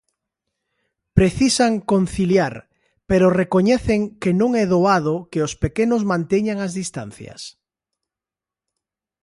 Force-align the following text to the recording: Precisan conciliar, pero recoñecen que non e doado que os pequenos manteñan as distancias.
Precisan 1.17 1.73
conciliar, 1.91 2.55
pero 3.09 3.35
recoñecen 3.41 4.01
que 4.21 4.31
non 4.39 4.51
e 4.63 4.65
doado 4.73 5.15
que 5.31 5.39
os 5.47 5.53
pequenos 5.63 6.01
manteñan 6.11 6.57
as 6.65 6.71
distancias. 6.81 7.41